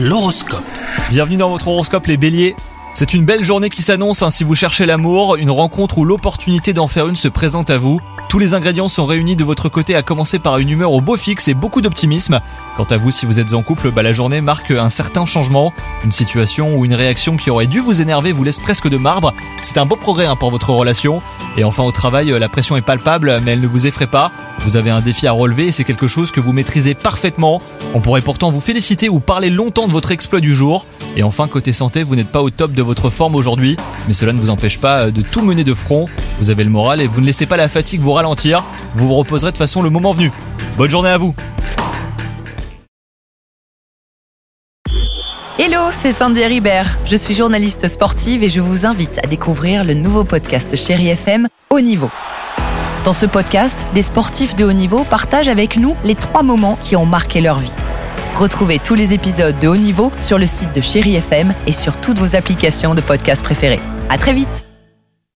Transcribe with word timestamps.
L'horoscope. 0.00 0.62
Bienvenue 1.10 1.38
dans 1.38 1.50
votre 1.50 1.66
horoscope 1.66 2.06
les 2.06 2.16
béliers. 2.16 2.54
C'est 2.94 3.14
une 3.14 3.24
belle 3.24 3.42
journée 3.42 3.68
qui 3.68 3.82
s'annonce 3.82 4.22
hein, 4.22 4.30
si 4.30 4.44
vous 4.44 4.54
cherchez 4.54 4.86
l'amour, 4.86 5.34
une 5.34 5.50
rencontre 5.50 5.98
ou 5.98 6.04
l'opportunité 6.04 6.72
d'en 6.72 6.86
faire 6.86 7.08
une 7.08 7.16
se 7.16 7.26
présente 7.26 7.68
à 7.70 7.78
vous. 7.78 8.00
Tous 8.28 8.38
les 8.38 8.54
ingrédients 8.54 8.86
sont 8.86 9.06
réunis 9.06 9.34
de 9.34 9.42
votre 9.42 9.68
côté 9.68 9.96
à 9.96 10.02
commencer 10.02 10.38
par 10.38 10.58
une 10.58 10.68
humeur 10.68 10.92
au 10.92 11.00
beau 11.00 11.16
fixe 11.16 11.48
et 11.48 11.54
beaucoup 11.54 11.80
d'optimisme. 11.80 12.40
Quant 12.76 12.84
à 12.84 12.96
vous 12.96 13.10
si 13.10 13.26
vous 13.26 13.40
êtes 13.40 13.54
en 13.54 13.64
couple, 13.64 13.90
bah, 13.90 14.04
la 14.04 14.12
journée 14.12 14.40
marque 14.40 14.70
un 14.70 14.88
certain 14.88 15.26
changement. 15.26 15.72
Une 16.04 16.12
situation 16.12 16.78
ou 16.78 16.84
une 16.84 16.94
réaction 16.94 17.36
qui 17.36 17.50
aurait 17.50 17.66
dû 17.66 17.80
vous 17.80 18.00
énerver 18.00 18.30
vous 18.30 18.44
laisse 18.44 18.60
presque 18.60 18.88
de 18.88 18.98
marbre. 18.98 19.34
C'est 19.62 19.78
un 19.78 19.86
beau 19.86 19.96
progrès 19.96 20.26
hein, 20.26 20.36
pour 20.36 20.52
votre 20.52 20.70
relation. 20.70 21.22
Et 21.56 21.64
enfin 21.64 21.82
au 21.82 21.90
travail, 21.90 22.28
la 22.38 22.48
pression 22.48 22.76
est 22.76 22.82
palpable 22.82 23.40
mais 23.44 23.52
elle 23.52 23.60
ne 23.60 23.66
vous 23.66 23.88
effraie 23.88 24.06
pas. 24.06 24.30
Vous 24.68 24.76
avez 24.76 24.90
un 24.90 25.00
défi 25.00 25.26
à 25.26 25.32
relever 25.32 25.68
et 25.68 25.72
c'est 25.72 25.82
quelque 25.82 26.06
chose 26.06 26.30
que 26.30 26.40
vous 26.40 26.52
maîtrisez 26.52 26.92
parfaitement. 26.92 27.62
On 27.94 28.00
pourrait 28.00 28.20
pourtant 28.20 28.50
vous 28.50 28.60
féliciter 28.60 29.08
ou 29.08 29.18
parler 29.18 29.48
longtemps 29.48 29.86
de 29.86 29.92
votre 29.92 30.10
exploit 30.10 30.40
du 30.40 30.54
jour. 30.54 30.84
Et 31.16 31.22
enfin, 31.22 31.48
côté 31.48 31.72
santé, 31.72 32.02
vous 32.02 32.16
n'êtes 32.16 32.28
pas 32.28 32.42
au 32.42 32.50
top 32.50 32.72
de 32.72 32.82
votre 32.82 33.08
forme 33.08 33.34
aujourd'hui, 33.34 33.78
mais 34.06 34.12
cela 34.12 34.34
ne 34.34 34.38
vous 34.38 34.50
empêche 34.50 34.76
pas 34.76 35.06
euh, 35.06 35.10
de 35.10 35.22
tout 35.22 35.40
mener 35.40 35.64
de 35.64 35.72
front. 35.72 36.04
Vous 36.38 36.50
avez 36.50 36.64
le 36.64 36.68
moral 36.68 37.00
et 37.00 37.06
vous 37.06 37.22
ne 37.22 37.24
laissez 37.24 37.46
pas 37.46 37.56
la 37.56 37.70
fatigue 37.70 38.02
vous 38.02 38.12
ralentir. 38.12 38.62
Vous 38.94 39.08
vous 39.08 39.14
reposerez 39.14 39.52
de 39.52 39.56
façon 39.56 39.80
le 39.80 39.88
moment 39.88 40.12
venu. 40.12 40.30
Bonne 40.76 40.90
journée 40.90 41.08
à 41.08 41.16
vous 41.16 41.34
Hello, 45.58 45.88
c'est 45.92 46.12
Sandy 46.12 46.44
Ribert. 46.44 46.98
Je 47.06 47.16
suis 47.16 47.32
journaliste 47.32 47.88
sportive 47.88 48.44
et 48.44 48.50
je 48.50 48.60
vous 48.60 48.84
invite 48.84 49.18
à 49.24 49.26
découvrir 49.26 49.82
le 49.82 49.94
nouveau 49.94 50.24
podcast 50.24 50.76
Chéri 50.76 51.08
FM 51.08 51.48
Haut 51.70 51.80
Niveau. 51.80 52.10
Dans 53.08 53.14
ce 53.14 53.24
podcast, 53.24 53.86
des 53.94 54.02
sportifs 54.02 54.54
de 54.54 54.66
haut 54.66 54.74
niveau 54.74 55.02
partagent 55.02 55.48
avec 55.48 55.78
nous 55.78 55.96
les 56.04 56.14
trois 56.14 56.42
moments 56.42 56.78
qui 56.82 56.94
ont 56.94 57.06
marqué 57.06 57.40
leur 57.40 57.58
vie. 57.58 57.72
Retrouvez 58.34 58.78
tous 58.78 58.94
les 58.94 59.14
épisodes 59.14 59.58
de 59.58 59.66
haut 59.66 59.78
niveau 59.78 60.12
sur 60.20 60.36
le 60.36 60.44
site 60.44 60.74
de 60.74 60.82
Chéri 60.82 61.14
FM 61.14 61.54
et 61.66 61.72
sur 61.72 61.98
toutes 61.98 62.18
vos 62.18 62.36
applications 62.36 62.94
de 62.94 63.00
podcast 63.00 63.42
préférées. 63.42 63.80
À 64.10 64.18
très 64.18 64.34
vite! 64.34 64.67